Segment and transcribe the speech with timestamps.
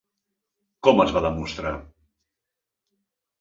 [0.87, 1.75] Com es va demostrar?